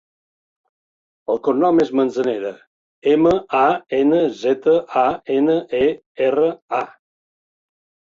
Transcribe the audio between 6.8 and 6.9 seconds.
a.